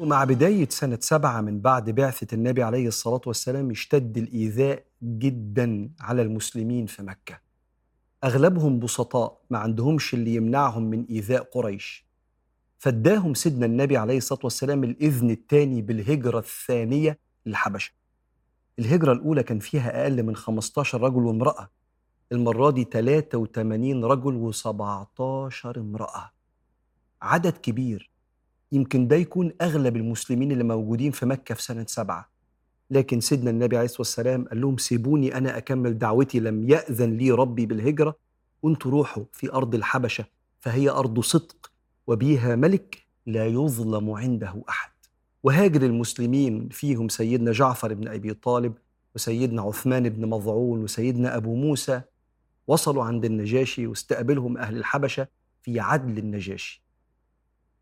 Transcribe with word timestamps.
ومع 0.00 0.24
بداية 0.24 0.68
سنة 0.68 0.98
سبعة 1.00 1.40
من 1.40 1.60
بعد 1.60 1.90
بعثة 1.90 2.34
النبي 2.34 2.62
عليه 2.62 2.88
الصلاة 2.88 3.20
والسلام 3.26 3.70
اشتد 3.70 4.18
الإيذاء 4.18 4.84
جدا 5.02 5.90
على 6.00 6.22
المسلمين 6.22 6.86
في 6.86 7.02
مكة. 7.02 7.40
أغلبهم 8.24 8.78
بسطاء 8.78 9.40
ما 9.50 9.58
عندهمش 9.58 10.14
اللي 10.14 10.34
يمنعهم 10.34 10.82
من 10.82 11.04
إيذاء 11.04 11.42
قريش. 11.42 12.06
فاداهم 12.78 13.34
سيدنا 13.34 13.66
النبي 13.66 13.96
عليه 13.96 14.16
الصلاة 14.16 14.40
والسلام 14.44 14.84
الإذن 14.84 15.30
الثاني 15.30 15.82
بالهجرة 15.82 16.38
الثانية 16.38 17.18
للحبشة. 17.46 17.92
الهجرة 18.78 19.12
الأولى 19.12 19.42
كان 19.42 19.58
فيها 19.58 20.02
أقل 20.02 20.22
من 20.22 20.36
15 20.36 21.00
رجل 21.00 21.22
وامرأة. 21.22 21.70
المرة 22.32 22.70
دي 22.70 22.84
83 22.84 24.04
رجل 24.04 24.52
و17 24.52 25.78
امرأة. 25.78 26.30
عدد 27.22 27.52
كبير. 27.52 28.09
يمكن 28.72 29.08
ده 29.08 29.16
يكون 29.16 29.52
أغلب 29.60 29.96
المسلمين 29.96 30.52
اللي 30.52 30.64
موجودين 30.64 31.10
في 31.12 31.26
مكة 31.26 31.54
في 31.54 31.62
سنة 31.62 31.86
سبعة. 31.88 32.30
لكن 32.90 33.20
سيدنا 33.20 33.50
النبي 33.50 33.76
عليه 33.76 33.84
الصلاة 33.84 34.00
والسلام 34.00 34.44
قال 34.44 34.60
لهم 34.60 34.76
سيبوني 34.78 35.36
أنا 35.36 35.56
أكمل 35.56 35.98
دعوتي 35.98 36.40
لم 36.40 36.68
يأذن 36.68 37.16
لي 37.16 37.30
ربي 37.30 37.66
بالهجرة. 37.66 38.16
وانتوا 38.62 38.90
روحوا 38.90 39.24
في 39.32 39.52
أرض 39.52 39.74
الحبشة 39.74 40.24
فهي 40.60 40.90
أرض 40.90 41.20
صدق 41.20 41.72
وبيها 42.06 42.56
ملك 42.56 43.06
لا 43.26 43.46
يظلم 43.46 44.10
عنده 44.10 44.62
أحد. 44.68 44.90
وهاجر 45.42 45.82
المسلمين 45.82 46.68
فيهم 46.68 47.08
سيدنا 47.08 47.52
جعفر 47.52 47.94
بن 47.94 48.08
أبي 48.08 48.34
طالب 48.34 48.74
وسيدنا 49.14 49.62
عثمان 49.62 50.08
بن 50.08 50.28
مظعون 50.28 50.82
وسيدنا 50.82 51.36
أبو 51.36 51.54
موسى. 51.54 52.02
وصلوا 52.66 53.04
عند 53.04 53.24
النجاشي 53.24 53.86
واستقبلهم 53.86 54.58
أهل 54.58 54.76
الحبشة 54.76 55.28
في 55.62 55.80
عدل 55.80 56.18
النجاشي. 56.18 56.84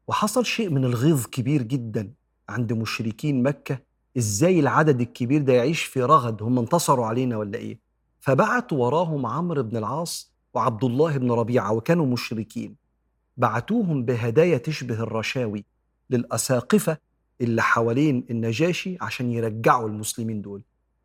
وحصل 0.08 0.46
شيء 0.46 0.70
من 0.70 0.84
الغيظ 0.84 1.26
كبير 1.26 1.62
جدا 1.62 2.12
عند 2.48 2.72
مشركين 2.72 3.42
مكة. 3.42 3.78
إزاي 4.18 4.60
العدد 4.60 5.00
الكبير 5.00 5.42
ده 5.42 5.52
يعيش 5.52 5.82
في 5.82 6.02
رغد؟ 6.02 6.42
هم 6.42 6.58
انتصروا 6.58 7.06
علينا 7.06 7.36
ولا 7.36 7.58
إيه؟ 7.58 7.78
فبعتوا 8.20 8.78
وراهم 8.78 9.26
عمرو 9.26 9.62
بن 9.62 9.76
العاص 9.76 10.32
وعبد 10.54 10.84
الله 10.84 11.16
بن 11.16 11.32
ربيعة 11.32 11.72
وكانوا 11.72 12.06
مشركين. 12.06 12.76
بعتوهم 13.36 14.04
بهدايا 14.04 14.58
تشبه 14.58 15.00
الرشاوي 15.02 15.64
للأساقفة 16.10 16.96
اللي 17.40 17.62
حوالين 17.62 18.24
النجاشي 18.30 18.96
عشان 19.00 19.32
يرجعوا 19.32 19.88
المسلمين 19.88 20.42
دول. 20.42 20.62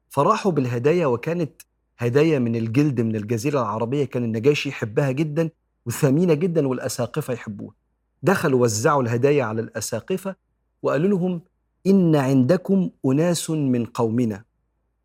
فراحوا 0.10 0.52
بالهدايا 0.52 1.06
وكانت 1.06 1.62
هدايا 1.98 2.40
من 2.40 2.56
الجلد 2.56 3.02
من 3.02 3.16
الجزيرة 3.16 3.62
العربية 3.62 4.06
كان 4.06 4.24
النجاشي 4.24 4.70
يحبها 4.70 5.12
جدا 5.12 5.50
وثمينة 5.86 6.34
جدا 6.34 6.68
والأساقفة 6.68 7.34
يحبوها. 7.34 7.83
دخلوا 8.24 8.62
وزعوا 8.62 9.04
الهدايا 9.04 9.44
على 9.44 9.62
الأساقفة 9.62 10.36
وقالوا 10.84 11.10
لهم 11.10 11.42
إن 11.88 12.16
عندكم 12.16 12.90
أناس 13.06 13.50
من 13.50 13.86
قومنا. 13.86 14.44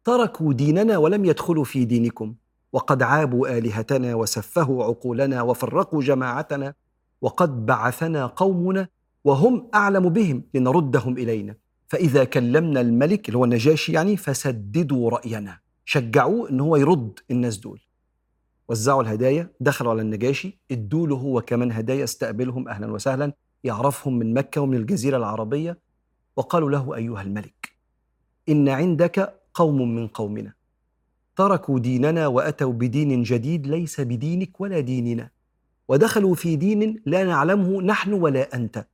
تركوا 0.05 0.52
ديننا 0.52 0.98
ولم 0.98 1.24
يدخلوا 1.24 1.64
في 1.64 1.84
دينكم. 1.84 2.34
وقد 2.72 3.02
عابوا 3.02 3.58
آلهتنا 3.58 4.14
وسفهوا 4.14 4.84
عقولنا 4.84 5.42
وفرقوا 5.42 6.02
جماعتنا. 6.02 6.74
وقد 7.20 7.66
بعثنا 7.66 8.27
قومنا 8.27 8.89
وهم 9.24 9.69
أعلم 9.74 10.08
بهم 10.08 10.42
لنردهم 10.55 11.19
إلينا. 11.19 11.55
فإذا 11.89 12.24
كلمنا 12.24 12.80
الملك 12.80 13.28
اللي 13.28 13.39
هو 13.39 13.44
النجاشي 13.44 13.92
يعني 13.92 14.16
فسددوا 14.16 15.11
رأينا. 15.11 15.58
شجعوه 15.84 16.50
إن 16.50 16.61
هو 16.61 16.77
يرد 16.77 17.19
الناس 17.30 17.56
دول. 17.56 17.80
وزعوا 18.69 19.02
الهدايا 19.02 19.50
دخلوا 19.61 19.91
على 19.92 20.02
النجاشي 20.02 20.58
ادوا 20.70 21.06
له 21.06 21.16
هو 21.16 21.41
كمان 21.41 21.72
هدايا 21.72 22.05
استقبلهم 22.05 22.69
أهلا 22.69 22.92
وسهلا 22.92 23.33
يعرفهم 23.64 24.19
من 24.19 24.34
مكة 24.34 24.61
ومن 24.61 24.77
الجزيرة 24.77 25.17
العربية 25.17 25.79
وقالوا 26.36 26.70
له 26.70 26.95
أيها 26.96 27.23
الملك 27.23 27.68
إن 28.48 28.68
عندك 28.68 29.40
قوم 29.55 29.95
من 29.95 30.07
قومنا 30.07 30.52
تركوا 31.36 31.78
ديننا 31.78 32.27
وأتوا 32.27 32.73
بدين 32.73 33.23
جديد 33.23 33.67
ليس 33.67 34.01
بدينك 34.01 34.61
ولا 34.61 34.80
ديننا 34.80 35.30
ودخلوا 35.89 36.34
في 36.34 36.57
دين 36.57 37.02
لا 37.07 37.24
نعلمه 37.24 37.83
نحن 37.83 38.12
ولا 38.12 38.55
أنت 38.55 38.86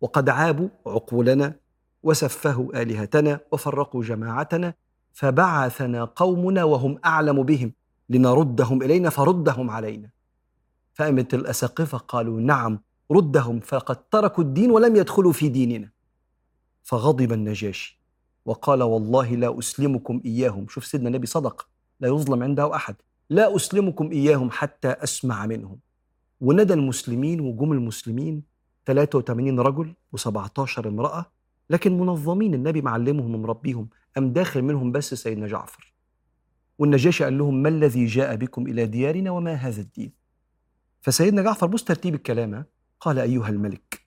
وقد 0.00 0.28
عابوا 0.28 0.68
عقولنا 0.86 1.54
وسفهوا 2.02 2.82
آلهتنا 2.82 3.40
وفرقوا 3.52 4.02
جماعتنا 4.04 4.74
فبعثنا 5.12 6.04
قومنا 6.04 6.64
وهم 6.64 6.98
أعلم 7.04 7.42
بهم. 7.42 7.72
لنردهم 8.10 8.82
إلينا 8.82 9.10
فردهم 9.10 9.70
علينا. 9.70 10.10
فأمت 10.92 11.34
الأساقفة 11.34 11.98
قالوا 11.98 12.40
نعم 12.40 12.80
ردهم 13.12 13.60
فقد 13.60 13.96
تركوا 13.96 14.44
الدين 14.44 14.70
ولم 14.70 14.96
يدخلوا 14.96 15.32
في 15.32 15.48
ديننا. 15.48 15.90
فغضب 16.82 17.32
النجاشي 17.32 18.00
وقال 18.44 18.82
والله 18.82 19.34
لا 19.34 19.58
أسلمكم 19.58 20.20
إياهم. 20.24 20.66
شوف 20.68 20.86
سيدنا 20.86 21.08
النبي 21.08 21.26
صدق 21.26 21.68
لا 22.00 22.08
يظلم 22.08 22.42
عنده 22.42 22.74
أحد. 22.74 22.96
لا 23.30 23.56
أسلمكم 23.56 24.10
إياهم 24.10 24.50
حتى 24.50 24.88
أسمع 24.88 25.46
منهم. 25.46 25.78
وندى 26.40 26.74
المسلمين 26.74 27.40
وجم 27.40 27.72
المسلمين 27.72 28.42
83 28.86 29.60
رجل 29.60 29.94
و17 30.16 30.86
امرأة 30.86 31.24
لكن 31.70 31.98
منظمين 31.98 32.54
النبي 32.54 32.82
معلمهم 32.82 33.34
ومربيهم 33.34 33.88
أم 34.18 34.32
داخل 34.32 34.62
منهم 34.62 34.92
بس 34.92 35.14
سيدنا 35.14 35.46
جعفر. 35.46 35.89
والنجاشي 36.80 37.24
قال 37.24 37.38
لهم 37.38 37.62
ما 37.62 37.68
الذي 37.68 38.06
جاء 38.06 38.36
بكم 38.36 38.66
إلى 38.66 38.86
ديارنا 38.86 39.30
وما 39.30 39.54
هذا 39.54 39.80
الدين? 39.80 40.12
فسيدنا 41.00 41.42
جعفر 41.42 41.66
بص 41.66 41.84
ترتيب 41.84 42.14
الكلام. 42.14 42.64
قال 43.00 43.18
أيها 43.18 43.48
الملك 43.48 44.06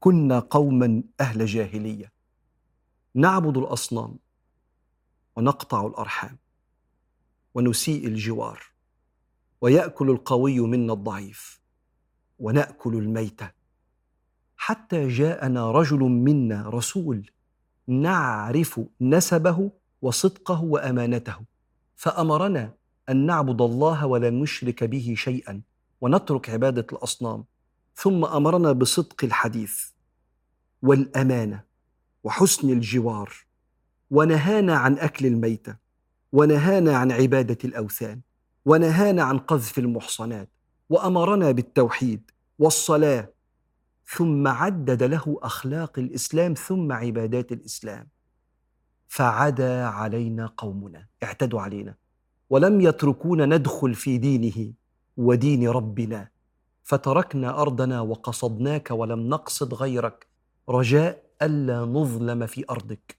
كنا 0.00 0.38
قوما 0.38 1.02
أهل 1.20 1.46
جاهلية. 1.46 2.12
نعبد 3.14 3.56
الأصنام 3.56 4.18
ونقطع 5.36 5.86
الأرحام 5.86 6.38
ونسيء 7.54 8.06
الجوار 8.06 8.62
ويأكل 9.60 10.10
القوي 10.10 10.60
منا 10.60 10.92
الضعيف 10.92 11.60
ونأكل 12.38 12.94
الميتة 12.94 13.50
حتى 14.56 15.08
جاءنا 15.08 15.70
رجل 15.70 15.98
منا 15.98 16.68
رسول 16.68 17.30
نعرف 17.86 18.80
نسبه 19.00 19.70
وصدقه 20.02 20.62
وأمانته. 20.62 21.55
فأمرنا 21.96 22.74
أن 23.08 23.26
نعبد 23.26 23.60
الله 23.62 24.06
ولا 24.06 24.30
نشرك 24.30 24.84
به 24.84 25.14
شيئا 25.16 25.60
ونترك 26.00 26.50
عبادة 26.50 26.86
الأصنام. 26.92 27.44
ثم 27.94 28.24
أمرنا 28.24 28.72
بصدق 28.72 29.24
الحديث 29.24 29.82
والأمانة 30.82 31.64
وحسن 32.24 32.70
الجوار 32.70 33.32
ونهانا 34.10 34.76
عن 34.76 34.98
أكل 34.98 35.26
الميتة 35.26 35.76
ونهانا 36.32 36.96
عن 36.96 37.12
عبادة 37.12 37.58
الأوثان 37.64 38.20
ونهانا 38.64 39.22
عن 39.22 39.38
قذف 39.38 39.78
المحصنات 39.78 40.48
وأمرنا 40.88 41.50
بالتوحيد 41.50 42.30
والصلاة. 42.58 43.32
ثم 44.06 44.48
عدد 44.48 45.02
له 45.02 45.38
أخلاق 45.42 45.98
الإسلام 45.98 46.54
ثم 46.54 46.92
عبادات 46.92 47.52
الإسلام. 47.52 48.08
فعدا 49.08 49.84
علينا 49.84 50.46
قومنا 50.56 51.06
اعتدوا 51.22 51.60
علينا. 51.60 51.94
ولم 52.50 52.80
يتركونا 52.80 53.46
ندخل 53.46 53.94
في 53.94 54.18
دينه 54.18 54.72
ودين 55.16 55.68
ربنا. 55.68 56.28
فتركنا 56.84 57.62
أرضنا 57.62 58.00
وقصدناك 58.00 58.90
ولم 58.90 59.28
نقصد 59.28 59.74
غيرك. 59.74 60.26
رجاء 60.68 61.22
ألا 61.42 61.80
نظلم 61.80 62.46
في 62.46 62.64
أرضك. 62.70 63.16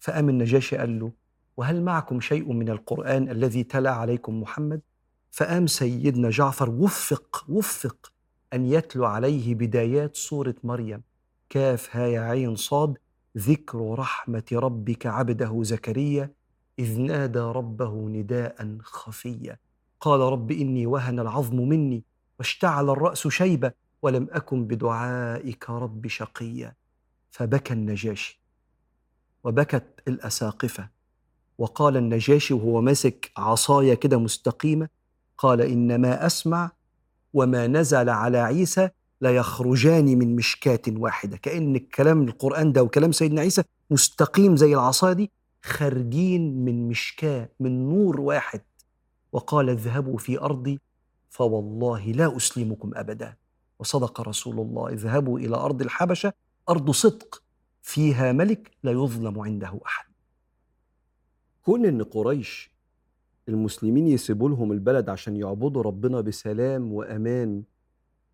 فقام 0.00 0.28
النجاشي 0.28 0.76
قال 0.76 1.00
له 1.00 1.12
وهل 1.56 1.82
معكم 1.82 2.20
شيء 2.20 2.52
من 2.52 2.68
القرآن 2.68 3.30
الذي 3.30 3.62
تلا 3.64 3.90
عليكم 3.90 4.40
محمد؟ 4.40 4.80
فقام 5.30 5.66
سيدنا 5.66 6.30
جعفر 6.30 6.70
وفق 6.70 7.44
وفق 7.48 8.12
أن 8.52 8.66
يتلو 8.66 9.04
عليه 9.04 9.54
بدايات 9.54 10.16
سورة 10.16 10.54
مريم. 10.64 11.02
كاف 11.48 11.96
ها 11.96 12.06
يا 12.06 12.20
عين 12.20 12.56
صاد 12.56 12.98
ذكر 13.38 13.94
رحمة 13.98 14.44
ربك 14.52 15.06
عبده 15.06 15.62
زكريا 15.62 16.30
إذ 16.78 17.00
نادى 17.00 17.38
ربه 17.38 18.08
نداء 18.08 18.78
خفيا. 18.82 19.58
قال 20.00 20.20
رب 20.20 20.50
إني 20.50 20.86
وهن 20.86 21.20
العظم 21.20 21.56
مني 21.56 22.04
واشتعل 22.38 22.90
الرأس 22.90 23.28
شيبة 23.28 23.72
ولم 24.02 24.28
أكن 24.30 24.66
بدعائك 24.66 25.70
رب 25.70 26.06
شقيا. 26.06 26.74
فبكى 27.30 27.74
النجاشي 27.74 28.40
وبكت 29.44 30.02
الأساقفة. 30.08 30.88
وقال 31.58 31.96
النجاشي 31.96 32.54
وهو 32.54 32.80
ماسك 32.80 33.32
عصاية 33.36 33.94
كده 33.94 34.18
مستقيمة 34.18 34.88
قال 35.38 35.60
إنما 35.60 36.26
أسمع 36.26 36.70
وما 37.32 37.66
نزل 37.66 38.08
على 38.08 38.38
عيسى 38.38 38.88
ليخرجان 39.24 40.04
من 40.18 40.36
مشكاة 40.36 40.80
واحدة. 40.88 41.36
كأن 41.36 41.76
الكلام 41.76 42.22
القرآن 42.22 42.72
ده 42.72 42.82
وكلام 42.82 43.12
سيدنا 43.12 43.40
عيسى 43.40 43.62
مستقيم 43.90 44.56
زي 44.56 44.74
العصاية 44.74 45.12
دي 45.12 45.30
خارجين 45.62 46.64
من 46.64 46.88
مشكاة 46.88 47.48
من 47.60 47.88
نور 47.88 48.20
واحد. 48.20 48.60
وقال 49.32 49.70
اذهبوا 49.70 50.18
في 50.18 50.40
أرضي 50.40 50.80
فوالله 51.30 52.06
لا 52.12 52.36
أسلمكم 52.36 52.90
أبدا. 52.94 53.34
وصدق 53.78 54.20
رسول 54.20 54.60
الله 54.60 54.88
اذهبوا 54.88 55.38
إلى 55.38 55.56
أرض 55.56 55.82
الحبشة 55.82 56.32
أرض 56.68 56.90
صدق 56.90 57.42
فيها 57.82 58.32
ملك 58.32 58.70
لا 58.82 58.92
يظلم 58.92 59.40
عنده 59.40 59.80
أحد. 59.86 60.06
كون 61.62 61.84
إن 61.86 62.02
قريش 62.02 62.74
المسلمين 63.48 64.06
يسيبوا 64.08 64.48
لهم 64.48 64.72
البلد 64.72 65.08
عشان 65.08 65.36
يعبدوا 65.36 65.82
ربنا 65.82 66.20
بسلام 66.20 66.92
وأمان 66.92 67.62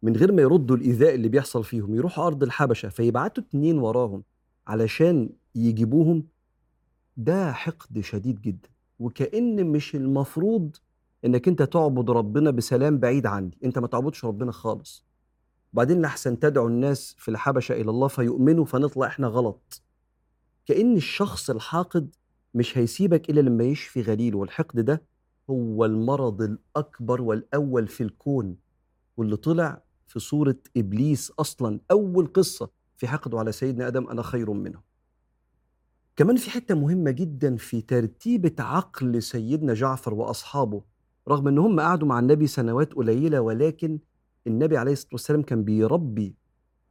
من 0.02 0.16
غير 0.16 0.32
ما 0.32 0.42
يردوا 0.42 0.76
الإيذاء 0.76 1.14
اللي 1.14 1.28
بيحصل 1.28 1.64
فيهم 1.64 1.94
يروحوا 1.94 2.26
أرض 2.26 2.42
الحبشة 2.42 2.88
فيبعتوا 2.88 3.42
اتنين 3.44 3.78
وراهم 3.78 4.22
علشان 4.66 5.30
يجيبوهم. 5.54 6.24
ده 7.16 7.52
حقد 7.52 8.00
شديد 8.00 8.40
جدا 8.40 8.68
وكأن 8.98 9.66
مش 9.66 9.94
المفروض 9.94 10.76
إنك 11.24 11.48
أنت 11.48 11.62
تعبد 11.62 12.10
ربنا 12.10 12.50
بسلام 12.50 12.98
بعيد 12.98 13.26
عني. 13.26 13.58
أنت 13.64 13.78
ما 13.78 13.86
تعبدش 13.86 14.24
ربنا 14.24 14.52
خالص. 14.52 15.04
بعدين 15.72 16.00
لحسن 16.00 16.38
تدعو 16.38 16.66
الناس 16.68 17.14
في 17.18 17.30
الحبشة 17.30 17.72
إلى 17.72 17.90
الله 17.90 18.08
فيؤمنوا 18.08 18.64
فنطلع 18.64 19.06
إحنا 19.06 19.26
غلط. 19.26 19.82
كأن 20.66 20.96
الشخص 20.96 21.50
الحاقد 21.50 22.16
مش 22.54 22.78
هيسيبك 22.78 23.30
إلا 23.30 23.40
لما 23.40 23.64
يشفي 23.64 24.02
غليل 24.02 24.34
والحقد 24.34 24.80
ده 24.80 25.02
هو 25.50 25.84
المرض 25.84 26.42
الأكبر 26.42 27.22
والأول 27.22 27.86
في 27.88 28.02
الكون 28.02 28.56
واللي 29.16 29.36
طلع 29.36 29.82
في 30.10 30.18
صورة 30.18 30.56
إبليس 30.76 31.30
أصلا 31.30 31.80
أول 31.90 32.26
قصة 32.26 32.70
في 32.96 33.08
حقده 33.08 33.38
على 33.38 33.52
سيدنا 33.52 33.88
آدم 33.88 34.08
أنا 34.08 34.22
خير 34.22 34.50
منه. 34.52 34.80
كمان 36.16 36.36
في 36.36 36.50
حتة 36.50 36.74
مهمة 36.74 37.10
جدا 37.10 37.56
في 37.56 37.80
ترتيبة 37.82 38.52
عقل 38.58 39.22
سيدنا 39.22 39.74
جعفر 39.74 40.14
وأصحابه 40.14 40.82
رغم 41.28 41.48
أن 41.48 41.58
هم 41.58 41.80
قعدوا 41.80 42.08
مع 42.08 42.18
النبي 42.18 42.46
سنوات 42.46 42.92
قليلة 42.92 43.40
ولكن 43.40 43.98
النبي 44.46 44.76
عليه 44.76 44.92
الصلاة 44.92 45.12
والسلام 45.12 45.42
كان 45.42 45.64
بيربي 45.64 46.34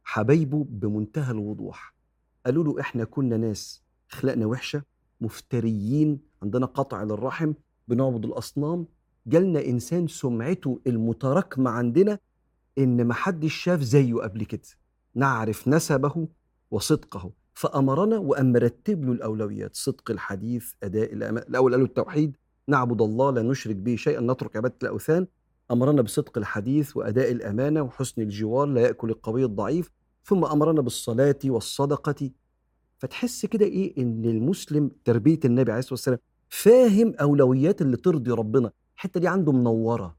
حبايبه 0.04 0.66
بمنتهى 0.68 1.30
الوضوح. 1.30 1.94
قالوا 2.46 2.64
له 2.64 2.80
إحنا 2.80 3.04
كنا 3.04 3.36
ناس 3.36 3.82
أخلاقنا 4.12 4.46
وحشة 4.46 4.82
مفتريين 5.20 6.20
عندنا 6.42 6.66
قطع 6.66 7.02
للرحم 7.02 7.52
بنعبد 7.88 8.24
الأصنام 8.24 8.86
جالنا 9.26 9.64
إنسان 9.64 10.06
سمعته 10.06 10.80
المتراكمة 10.86 11.70
عندنا 11.70 12.18
إن 12.78 13.06
محدش 13.06 13.54
شاف 13.54 13.80
زيه 13.80 14.14
قبل 14.14 14.44
كده. 14.44 14.68
نعرف 15.14 15.68
نسبه 15.68 16.28
وصدقه. 16.70 17.32
فأمرنا 17.54 18.18
وأن 18.18 18.52
مرتب 18.52 19.04
له 19.04 19.12
الأولويات. 19.12 19.76
صدق 19.76 20.10
الحديث 20.10 20.72
أداء 20.82 21.12
الأمان 21.12 21.44
الأول 21.48 21.72
قالوا 21.72 21.86
التوحيد. 21.86 22.36
نعبد 22.68 23.02
الله 23.02 23.30
لا 23.30 23.42
نشرك 23.42 23.76
به 23.76 23.96
شيئا 23.96 24.20
نترك 24.20 24.56
عبادة 24.56 24.76
الأوثان. 24.82 25.26
أمرنا 25.70 26.02
بصدق 26.02 26.38
الحديث 26.38 26.96
وأداء 26.96 27.32
الأمانة 27.32 27.82
وحسن 27.82 28.22
الجوار 28.22 28.66
لا 28.66 28.80
يأكل 28.80 29.10
القوي 29.10 29.44
الضعيف. 29.44 29.90
ثم 30.24 30.44
أمرنا 30.44 30.80
بالصلاة 30.80 31.38
والصدقة. 31.44 32.30
فتحس 32.98 33.46
كده 33.46 33.66
إيه؟ 33.66 34.02
إن 34.02 34.24
المسلم 34.24 34.90
تربية 35.04 35.40
النبي 35.44 35.72
عليه 35.72 35.78
الصلاة 35.78 35.92
والسلام 35.92 36.18
فاهم 36.48 37.14
أولويات 37.20 37.82
اللي 37.82 37.96
ترضي 37.96 38.30
ربنا. 38.30 38.70
الحتة 38.96 39.20
دي 39.20 39.28
عنده 39.28 39.52
منورة. 39.52 40.16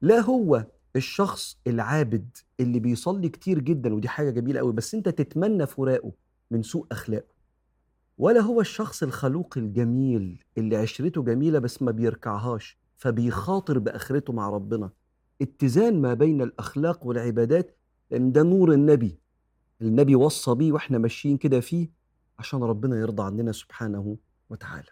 لا 0.00 0.20
هو 0.20 0.66
الشخص 0.96 1.58
العابد 1.66 2.36
اللي 2.60 2.80
بيصلي 2.80 3.28
كتير 3.28 3.58
جدا 3.58 3.94
ودي 3.94 4.08
حاجة 4.08 4.30
جميلة 4.30 4.60
قوي 4.60 4.72
بس 4.72 4.94
أنت 4.94 5.08
تتمنى 5.08 5.66
فراقه 5.66 6.12
من 6.50 6.62
سوء 6.62 6.86
أخلاقه. 6.92 7.36
ولا 8.18 8.40
هو 8.40 8.60
الشخص 8.60 9.02
الخلوق 9.02 9.54
الجميل 9.58 10.44
اللي 10.58 10.76
عشرته 10.76 11.22
جميلة 11.22 11.58
بس 11.58 11.82
ما 11.82 11.90
بيركعهاش 11.90 12.78
فبيخاطر 12.96 13.78
بآخرته 13.78 14.32
مع 14.32 14.50
ربنا. 14.50 14.90
اتزان 15.42 16.00
ما 16.00 16.14
بين 16.14 16.42
الأخلاق 16.42 17.06
والعبادات 17.06 17.76
لأن 18.10 18.32
ده 18.32 18.42
نور 18.42 18.72
النبي. 18.72 19.18
النبي 19.82 20.14
وصى 20.14 20.54
بيه 20.54 20.72
وإحنا 20.72 20.98
ماشيين 20.98 21.36
كده 21.36 21.60
فيه 21.60 21.88
عشان 22.38 22.62
ربنا 22.62 22.96
يرضى 22.96 23.22
عننا 23.22 23.52
سبحانه 23.52 24.16
وتعالى. 24.50 24.90